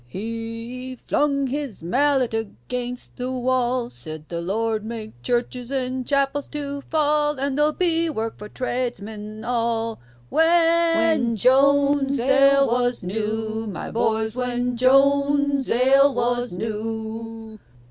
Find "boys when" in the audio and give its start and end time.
13.91-14.75